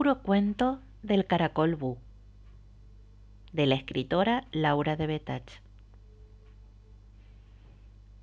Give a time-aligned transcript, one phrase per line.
[0.00, 1.98] puro cuento del caracol Bu,
[3.52, 5.60] de la escritora Laura de Betach.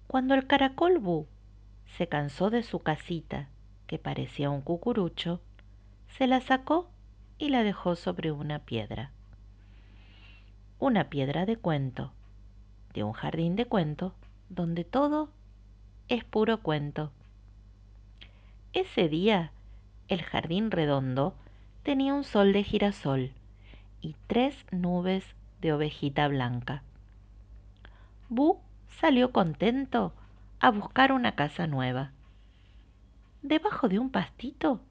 [0.08, 1.28] Cuando el caracol Bu
[1.96, 3.48] se cansó de su casita,
[3.86, 5.40] que parecía un cucurucho,
[6.18, 6.90] se la sacó
[7.38, 9.12] y la dejó sobre una piedra.
[10.80, 12.12] Una piedra de cuento,
[12.96, 14.16] de un jardín de cuento,
[14.50, 15.30] donde todo
[16.07, 17.12] es puro cuento.
[18.73, 19.52] Ese día
[20.08, 21.36] el jardín redondo
[21.88, 23.32] tenía un sol de girasol
[24.02, 25.23] y tres nubes
[25.62, 26.84] de ovejita blanca.
[28.28, 28.59] Bu
[29.00, 30.14] salió contento
[30.59, 32.12] a buscar una casa nueva.
[33.42, 34.81] Debajo de un pastito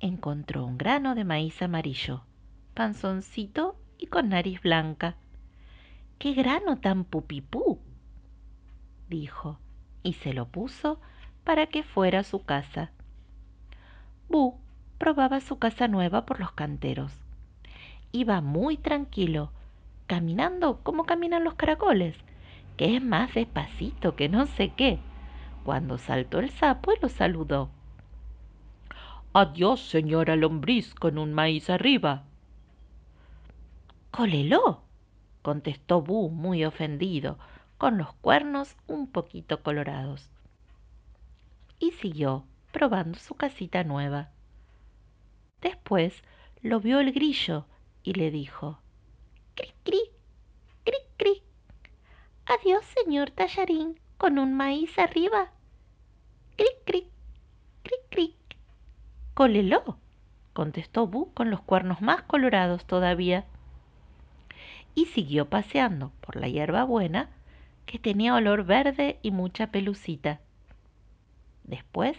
[0.00, 2.22] encontró un grano de maíz amarillo,
[2.72, 5.16] panzoncito y con nariz blanca.
[6.18, 7.78] ¡Qué grano tan pupipú!
[9.10, 9.58] dijo,
[10.02, 10.98] y se lo puso
[11.44, 12.90] para que fuera su casa.
[14.30, 14.61] Bu
[15.02, 17.12] probaba su casa nueva por los canteros.
[18.12, 19.50] Iba muy tranquilo,
[20.06, 22.14] caminando como caminan los caracoles,
[22.76, 25.00] que es más despacito que no sé qué,
[25.64, 27.68] cuando saltó el sapo y lo saludó.
[29.32, 32.22] Adiós, señora lombriz, con un maíz arriba.
[34.12, 34.82] Cólelo,
[35.42, 37.40] contestó Bu muy ofendido,
[37.76, 40.30] con los cuernos un poquito colorados.
[41.80, 44.28] Y siguió probando su casita nueva.
[45.62, 46.22] Después
[46.60, 47.66] lo vio el grillo
[48.02, 48.80] y le dijo,
[49.54, 50.00] Cri, cri,
[50.84, 51.42] cri, cri.
[52.46, 55.52] Adiós, señor tallarín, con un maíz arriba.
[56.56, 57.08] Cri, cri,
[57.82, 58.36] cri, cri.
[59.34, 59.98] Cólelo,
[60.52, 63.46] contestó Bu con los cuernos más colorados todavía.
[64.94, 67.30] Y siguió paseando por la hierba buena,
[67.86, 70.40] que tenía olor verde y mucha pelucita.
[71.64, 72.16] Después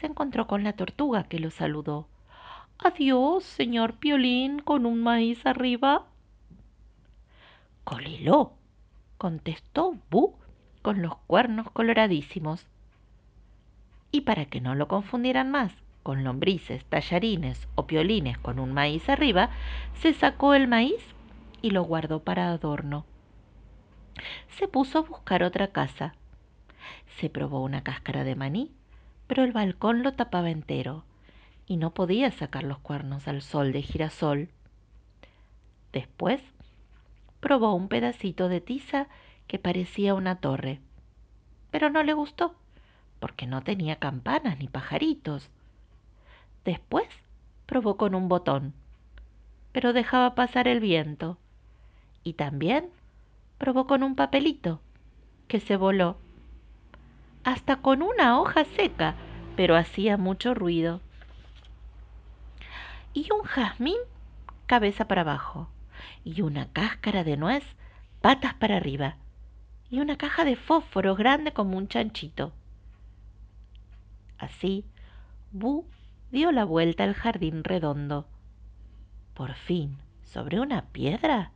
[0.00, 2.08] se encontró con la tortuga que lo saludó.
[2.78, 6.06] Adiós, señor Piolín, con un maíz arriba.
[7.84, 8.52] Coliló,
[9.18, 10.34] contestó Bu
[10.82, 12.66] con los cuernos coloradísimos.
[14.12, 19.08] Y para que no lo confundieran más con lombrices, tallarines o piolines con un maíz
[19.08, 19.50] arriba,
[19.94, 21.02] se sacó el maíz
[21.62, 23.04] y lo guardó para adorno.
[24.50, 26.14] Se puso a buscar otra casa.
[27.18, 28.70] Se probó una cáscara de maní
[29.26, 31.04] pero el balcón lo tapaba entero
[31.66, 34.48] y no podía sacar los cuernos al sol de girasol.
[35.92, 36.40] Después
[37.40, 39.08] probó un pedacito de tiza
[39.46, 40.80] que parecía una torre,
[41.70, 42.54] pero no le gustó,
[43.20, 45.50] porque no tenía campanas ni pajaritos.
[46.64, 47.08] Después
[47.66, 48.74] probó con un botón,
[49.72, 51.38] pero dejaba pasar el viento.
[52.24, 52.88] Y también
[53.58, 54.80] probó con un papelito,
[55.48, 56.16] que se voló
[57.46, 59.14] hasta con una hoja seca,
[59.54, 61.00] pero hacía mucho ruido.
[63.16, 63.96] Y un jazmín
[64.66, 65.70] cabeza para abajo,
[66.22, 67.64] y una cáscara de nuez
[68.20, 69.16] patas para arriba,
[69.88, 72.52] y una caja de fósforo grande como un chanchito.
[74.36, 74.84] Así,
[75.50, 75.86] Bu
[76.30, 78.26] dio la vuelta al jardín redondo.
[79.32, 81.52] Por fin, sobre una piedra,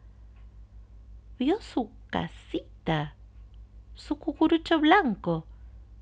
[1.38, 3.16] vio su casita,
[3.94, 5.44] su cucurucho blanco,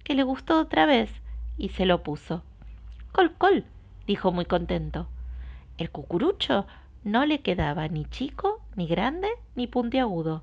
[0.04, 1.10] que le gustó otra vez
[1.56, 2.44] y se lo puso.
[3.10, 3.64] Col, col,
[4.06, 5.08] dijo muy contento.
[5.78, 6.66] El cucurucho
[7.04, 10.42] no le quedaba ni chico, ni grande, ni puntiagudo.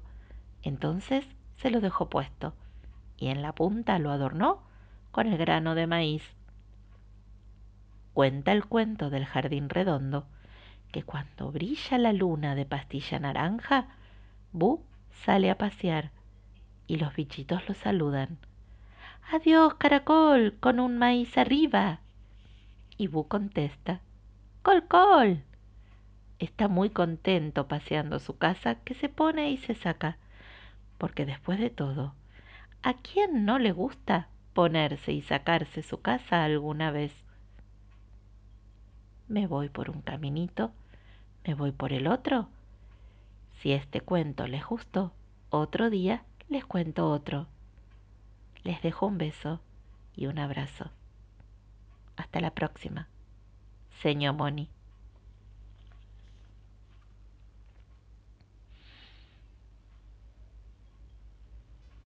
[0.63, 1.25] Entonces
[1.57, 2.53] se lo dejó puesto
[3.17, 4.63] y en la punta lo adornó
[5.11, 6.23] con el grano de maíz.
[8.13, 10.25] Cuenta el cuento del jardín redondo
[10.91, 13.87] que cuando brilla la luna de pastilla naranja,
[14.53, 14.85] Bu
[15.25, 16.11] sale a pasear
[16.87, 18.37] y los bichitos lo saludan.
[19.31, 21.99] Adiós, caracol, con un maíz arriba.
[22.97, 23.99] Y Bu contesta,
[24.65, 25.43] Col, col.
[26.39, 30.17] Está muy contento paseando su casa que se pone y se saca,
[30.97, 32.15] porque después de todo,
[32.81, 37.13] ¿a quién no le gusta ponerse y sacarse su casa alguna vez?
[39.27, 40.71] Me voy por un caminito,
[41.45, 42.49] me voy por el otro.
[43.59, 45.13] Si este cuento les gustó,
[45.51, 47.45] otro día les cuento otro.
[48.63, 49.61] Les dejo un beso
[50.15, 50.89] y un abrazo.
[52.15, 53.09] Hasta la próxima.
[54.05, 54.74] Señor Moni.